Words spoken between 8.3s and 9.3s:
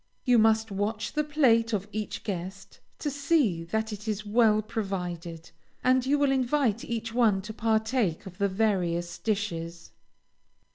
the various